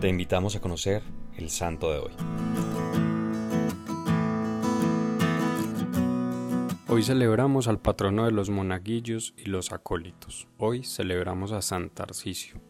Te 0.00 0.08
invitamos 0.08 0.54
a 0.54 0.60
conocer 0.60 1.02
el 1.38 1.48
santo 1.48 1.90
de 1.90 1.98
hoy. 2.00 2.12
Hoy 6.86 7.02
celebramos 7.02 7.66
al 7.66 7.80
patrono 7.80 8.26
de 8.26 8.30
los 8.30 8.50
monaguillos 8.50 9.32
y 9.38 9.46
los 9.46 9.72
acólitos. 9.72 10.48
Hoy 10.58 10.84
celebramos 10.84 11.52
a 11.52 11.62
San 11.62 11.88
Tarcisio. 11.88 12.60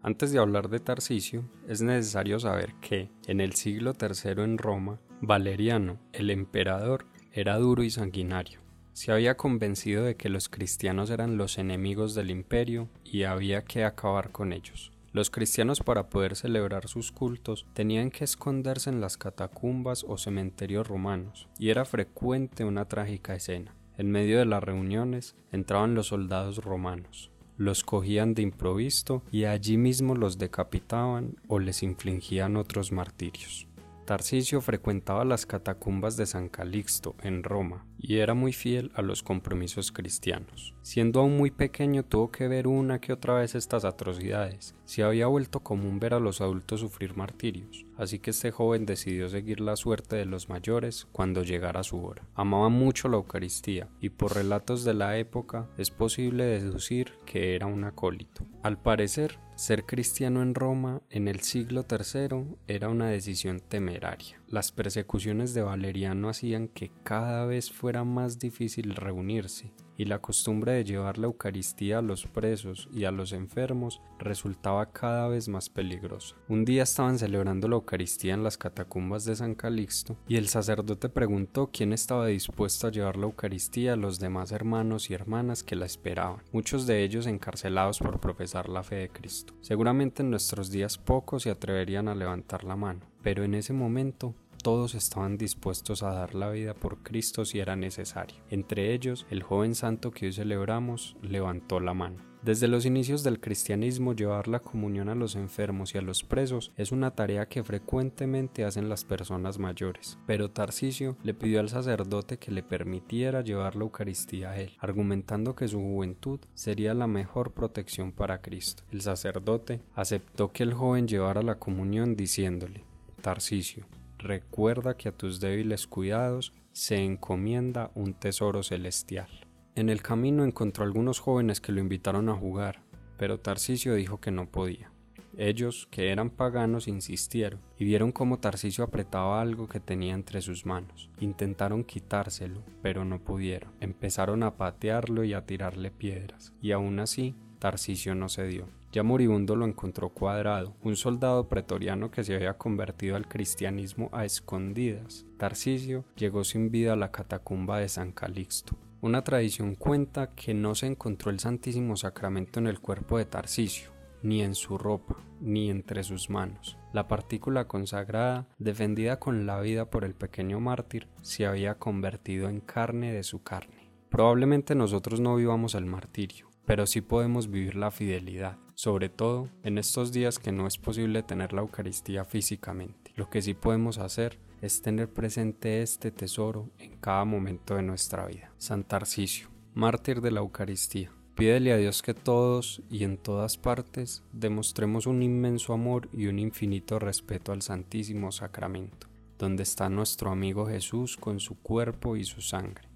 Antes 0.00 0.30
de 0.30 0.38
hablar 0.38 0.68
de 0.68 0.78
Tarcisio, 0.78 1.44
es 1.66 1.82
necesario 1.82 2.38
saber 2.38 2.74
que, 2.80 3.10
en 3.26 3.40
el 3.40 3.54
siglo 3.54 3.92
III 4.00 4.44
en 4.44 4.56
Roma, 4.56 5.00
Valeriano, 5.20 5.98
el 6.12 6.30
emperador, 6.30 7.06
era 7.32 7.58
duro 7.58 7.82
y 7.82 7.90
sanguinario. 7.90 8.60
Se 8.92 9.10
había 9.10 9.36
convencido 9.36 10.04
de 10.04 10.14
que 10.14 10.28
los 10.28 10.48
cristianos 10.48 11.10
eran 11.10 11.36
los 11.36 11.58
enemigos 11.58 12.14
del 12.14 12.30
imperio 12.30 12.88
y 13.02 13.24
había 13.24 13.64
que 13.64 13.82
acabar 13.82 14.30
con 14.30 14.52
ellos. 14.52 14.93
Los 15.14 15.30
cristianos 15.30 15.78
para 15.78 16.10
poder 16.10 16.34
celebrar 16.34 16.88
sus 16.88 17.12
cultos 17.12 17.66
tenían 17.72 18.10
que 18.10 18.24
esconderse 18.24 18.90
en 18.90 19.00
las 19.00 19.16
catacumbas 19.16 20.04
o 20.08 20.18
cementerios 20.18 20.88
romanos, 20.88 21.48
y 21.56 21.70
era 21.70 21.84
frecuente 21.84 22.64
una 22.64 22.86
trágica 22.86 23.36
escena. 23.36 23.76
En 23.96 24.10
medio 24.10 24.40
de 24.40 24.44
las 24.44 24.64
reuniones 24.64 25.36
entraban 25.52 25.94
los 25.94 26.08
soldados 26.08 26.64
romanos, 26.64 27.30
los 27.56 27.84
cogían 27.84 28.34
de 28.34 28.42
improviso 28.42 29.22
y 29.30 29.44
allí 29.44 29.76
mismo 29.76 30.16
los 30.16 30.36
decapitaban 30.36 31.36
o 31.46 31.60
les 31.60 31.84
infligían 31.84 32.56
otros 32.56 32.90
martirios. 32.90 33.68
Tarcisio 34.04 34.60
frecuentaba 34.60 35.24
las 35.24 35.46
catacumbas 35.46 36.18
de 36.18 36.26
San 36.26 36.50
Calixto 36.50 37.14
en 37.22 37.42
Roma 37.42 37.86
y 37.98 38.18
era 38.18 38.34
muy 38.34 38.52
fiel 38.52 38.92
a 38.94 39.00
los 39.00 39.22
compromisos 39.22 39.92
cristianos. 39.92 40.74
Siendo 40.82 41.20
aún 41.20 41.38
muy 41.38 41.50
pequeño 41.50 42.04
tuvo 42.04 42.30
que 42.30 42.46
ver 42.46 42.66
una 42.66 43.00
que 43.00 43.14
otra 43.14 43.34
vez 43.34 43.54
estas 43.54 43.86
atrocidades. 43.86 44.74
Se 44.84 45.02
había 45.02 45.26
vuelto 45.26 45.60
común 45.60 46.00
ver 46.00 46.12
a 46.12 46.20
los 46.20 46.42
adultos 46.42 46.80
sufrir 46.80 47.16
martirios, 47.16 47.86
así 47.96 48.18
que 48.18 48.30
este 48.30 48.50
joven 48.50 48.86
decidió 48.86 49.28
seguir 49.28 49.60
la 49.60 49.76
suerte 49.76 50.16
de 50.16 50.26
los 50.26 50.48
mayores 50.48 51.06
cuando 51.12 51.42
llegara 51.42 51.82
su 51.82 52.04
hora. 52.04 52.26
Amaba 52.34 52.68
mucho 52.68 53.08
la 53.08 53.16
Eucaristía 53.16 53.88
y 54.00 54.10
por 54.10 54.34
relatos 54.34 54.84
de 54.84 54.94
la 54.94 55.18
época 55.18 55.68
es 55.78 55.90
posible 55.90 56.44
deducir 56.44 57.12
que 57.24 57.54
era 57.54 57.66
un 57.66 57.84
acólito. 57.84 58.44
Al 58.62 58.80
parecer, 58.80 59.38
ser 59.56 59.84
cristiano 59.86 60.42
en 60.42 60.54
Roma 60.54 61.02
en 61.10 61.28
el 61.28 61.40
siglo 61.40 61.86
III 61.88 62.56
era 62.66 62.88
una 62.88 63.08
decisión 63.08 63.60
temeraria. 63.60 64.40
Las 64.48 64.72
persecuciones 64.72 65.54
de 65.54 65.62
Valeriano 65.62 66.28
hacían 66.28 66.68
que 66.68 66.90
cada 67.02 67.44
vez 67.46 67.70
fuera 67.70 68.04
más 68.04 68.38
difícil 68.38 68.94
reunirse, 68.94 69.72
y 69.96 70.04
la 70.04 70.18
costumbre 70.18 70.72
de 70.72 70.84
llevar 70.84 71.18
la 71.18 71.26
Eucaristía 71.26 71.98
a 71.98 72.02
los 72.02 72.26
presos 72.26 72.88
y 72.92 73.04
a 73.04 73.10
los 73.10 73.32
enfermos 73.32 74.00
resultaba 74.18 74.92
cada 74.92 75.28
vez 75.28 75.48
más 75.48 75.68
peligrosa. 75.68 76.36
Un 76.48 76.64
día 76.64 76.82
estaban 76.82 77.18
celebrando 77.18 77.68
la 77.68 77.76
Eucaristía 77.76 78.34
en 78.34 78.42
las 78.42 78.58
catacumbas 78.58 79.24
de 79.24 79.36
San 79.36 79.54
Calixto 79.54 80.16
y 80.28 80.36
el 80.36 80.48
sacerdote 80.48 81.08
preguntó 81.08 81.70
quién 81.72 81.92
estaba 81.92 82.26
dispuesto 82.26 82.86
a 82.86 82.90
llevar 82.90 83.16
la 83.16 83.26
Eucaristía 83.26 83.94
a 83.94 83.96
los 83.96 84.18
demás 84.18 84.52
hermanos 84.52 85.10
y 85.10 85.14
hermanas 85.14 85.62
que 85.62 85.76
la 85.76 85.86
esperaban, 85.86 86.42
muchos 86.52 86.86
de 86.86 87.02
ellos 87.02 87.26
encarcelados 87.26 87.98
por 87.98 88.20
profesar 88.20 88.68
la 88.68 88.82
fe 88.82 88.96
de 88.96 89.08
Cristo. 89.08 89.54
Seguramente 89.60 90.22
en 90.22 90.30
nuestros 90.30 90.70
días 90.70 90.98
pocos 90.98 91.44
se 91.44 91.50
atreverían 91.50 92.08
a 92.08 92.14
levantar 92.14 92.64
la 92.64 92.76
mano, 92.76 93.00
pero 93.22 93.44
en 93.44 93.54
ese 93.54 93.72
momento 93.72 94.34
todos 94.64 94.94
estaban 94.94 95.36
dispuestos 95.36 96.02
a 96.02 96.14
dar 96.14 96.34
la 96.34 96.48
vida 96.48 96.72
por 96.72 97.02
Cristo 97.02 97.44
si 97.44 97.60
era 97.60 97.76
necesario. 97.76 98.38
Entre 98.48 98.94
ellos, 98.94 99.26
el 99.28 99.42
joven 99.42 99.74
santo 99.74 100.10
que 100.10 100.24
hoy 100.24 100.32
celebramos 100.32 101.18
levantó 101.20 101.80
la 101.80 101.92
mano. 101.92 102.16
Desde 102.42 102.66
los 102.66 102.86
inicios 102.86 103.22
del 103.22 103.40
cristianismo, 103.40 104.14
llevar 104.14 104.48
la 104.48 104.60
comunión 104.60 105.10
a 105.10 105.14
los 105.14 105.36
enfermos 105.36 105.94
y 105.94 105.98
a 105.98 106.02
los 106.02 106.24
presos 106.24 106.72
es 106.78 106.92
una 106.92 107.10
tarea 107.10 107.46
que 107.46 107.62
frecuentemente 107.62 108.64
hacen 108.64 108.88
las 108.88 109.04
personas 109.04 109.58
mayores, 109.58 110.18
pero 110.26 110.50
Tarcisio 110.50 111.18
le 111.22 111.34
pidió 111.34 111.60
al 111.60 111.68
sacerdote 111.68 112.38
que 112.38 112.50
le 112.50 112.62
permitiera 112.62 113.42
llevar 113.42 113.76
la 113.76 113.84
Eucaristía 113.84 114.52
a 114.52 114.60
él, 114.60 114.72
argumentando 114.78 115.54
que 115.54 115.68
su 115.68 115.78
juventud 115.78 116.40
sería 116.54 116.94
la 116.94 117.06
mejor 117.06 117.52
protección 117.52 118.12
para 118.12 118.40
Cristo. 118.40 118.82
El 118.90 119.02
sacerdote 119.02 119.82
aceptó 119.94 120.52
que 120.52 120.62
el 120.62 120.72
joven 120.72 121.06
llevara 121.06 121.42
la 121.42 121.58
comunión 121.58 122.16
diciéndole, 122.16 122.82
Tarcisio, 123.20 123.86
recuerda 124.24 124.96
que 124.96 125.08
a 125.08 125.12
tus 125.12 125.38
débiles 125.38 125.86
cuidados 125.86 126.52
se 126.72 126.96
encomienda 126.96 127.92
un 127.94 128.14
tesoro 128.14 128.62
celestial. 128.62 129.28
En 129.76 129.88
el 129.88 130.02
camino 130.02 130.44
encontró 130.44 130.84
algunos 130.84 131.20
jóvenes 131.20 131.60
que 131.60 131.72
lo 131.72 131.80
invitaron 131.80 132.28
a 132.28 132.34
jugar, 132.34 132.82
pero 133.16 133.38
Tarcisio 133.38 133.94
dijo 133.94 134.20
que 134.20 134.30
no 134.30 134.50
podía. 134.50 134.90
Ellos, 135.36 135.88
que 135.90 136.10
eran 136.10 136.30
paganos, 136.30 136.86
insistieron 136.86 137.60
y 137.76 137.84
vieron 137.84 138.12
cómo 138.12 138.38
Tarcisio 138.38 138.84
apretaba 138.84 139.40
algo 139.40 139.68
que 139.68 139.80
tenía 139.80 140.14
entre 140.14 140.40
sus 140.42 140.64
manos. 140.64 141.10
Intentaron 141.18 141.82
quitárselo, 141.82 142.62
pero 142.82 143.04
no 143.04 143.18
pudieron. 143.18 143.72
Empezaron 143.80 144.42
a 144.44 144.56
patearlo 144.56 145.24
y 145.24 145.34
a 145.34 145.44
tirarle 145.44 145.90
piedras, 145.90 146.52
y 146.60 146.72
aún 146.72 147.00
así 147.00 147.34
Tarcisio 147.58 148.14
no 148.14 148.28
cedió. 148.28 148.68
Ya 148.94 149.02
moribundo 149.02 149.56
lo 149.56 149.66
encontró 149.66 150.10
cuadrado, 150.10 150.76
un 150.80 150.94
soldado 150.94 151.48
pretoriano 151.48 152.12
que 152.12 152.22
se 152.22 152.32
había 152.32 152.56
convertido 152.56 153.16
al 153.16 153.26
cristianismo 153.26 154.08
a 154.12 154.24
escondidas. 154.24 155.26
Tarcisio 155.36 156.04
llegó 156.14 156.44
sin 156.44 156.70
vida 156.70 156.92
a 156.92 156.96
la 156.96 157.10
catacumba 157.10 157.80
de 157.80 157.88
San 157.88 158.12
Calixto. 158.12 158.76
Una 159.00 159.24
tradición 159.24 159.74
cuenta 159.74 160.36
que 160.36 160.54
no 160.54 160.76
se 160.76 160.86
encontró 160.86 161.32
el 161.32 161.40
Santísimo 161.40 161.96
Sacramento 161.96 162.60
en 162.60 162.68
el 162.68 162.78
cuerpo 162.78 163.18
de 163.18 163.24
Tarcisio, 163.24 163.90
ni 164.22 164.42
en 164.42 164.54
su 164.54 164.78
ropa, 164.78 165.16
ni 165.40 165.70
entre 165.70 166.04
sus 166.04 166.30
manos. 166.30 166.78
La 166.92 167.08
partícula 167.08 167.66
consagrada, 167.66 168.46
defendida 168.58 169.18
con 169.18 169.44
la 169.44 169.60
vida 169.60 169.90
por 169.90 170.04
el 170.04 170.14
pequeño 170.14 170.60
mártir, 170.60 171.08
se 171.20 171.46
había 171.46 171.80
convertido 171.80 172.48
en 172.48 172.60
carne 172.60 173.12
de 173.12 173.24
su 173.24 173.42
carne. 173.42 173.90
Probablemente 174.08 174.76
nosotros 174.76 175.18
no 175.18 175.34
vivamos 175.34 175.74
el 175.74 175.84
martirio, 175.84 176.48
pero 176.64 176.86
sí 176.86 177.00
podemos 177.00 177.50
vivir 177.50 177.74
la 177.74 177.90
fidelidad, 177.90 178.58
sobre 178.74 179.08
todo 179.08 179.48
en 179.62 179.78
estos 179.78 180.12
días 180.12 180.38
que 180.38 180.52
no 180.52 180.66
es 180.66 180.78
posible 180.78 181.22
tener 181.22 181.52
la 181.52 181.62
Eucaristía 181.62 182.24
físicamente. 182.24 183.12
Lo 183.16 183.30
que 183.30 183.42
sí 183.42 183.54
podemos 183.54 183.98
hacer 183.98 184.38
es 184.60 184.82
tener 184.82 185.08
presente 185.08 185.82
este 185.82 186.10
tesoro 186.10 186.70
en 186.78 186.96
cada 186.96 187.24
momento 187.24 187.76
de 187.76 187.82
nuestra 187.82 188.26
vida. 188.26 188.50
San 188.58 188.84
Tarcisio, 188.84 189.48
mártir 189.74 190.20
de 190.20 190.30
la 190.30 190.40
Eucaristía. 190.40 191.10
Pídele 191.34 191.72
a 191.72 191.76
Dios 191.76 192.02
que 192.02 192.14
todos 192.14 192.82
y 192.90 193.04
en 193.04 193.16
todas 193.16 193.56
partes 193.56 194.22
demostremos 194.32 195.06
un 195.06 195.22
inmenso 195.22 195.72
amor 195.72 196.08
y 196.12 196.26
un 196.26 196.38
infinito 196.38 196.98
respeto 196.98 197.52
al 197.52 197.62
Santísimo 197.62 198.30
Sacramento, 198.30 199.08
donde 199.38 199.64
está 199.64 199.88
nuestro 199.88 200.30
amigo 200.30 200.66
Jesús 200.66 201.16
con 201.16 201.40
su 201.40 201.56
cuerpo 201.56 202.16
y 202.16 202.24
su 202.24 202.40
sangre, 202.40 202.88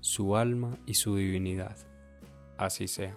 su 0.00 0.36
alma 0.36 0.78
y 0.86 0.94
su 0.94 1.16
divinidad 1.16 1.76
así 2.60 2.86
sea. 2.88 3.16